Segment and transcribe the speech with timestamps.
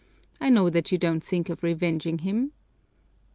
[0.39, 2.53] I know that you don't think of revenging him."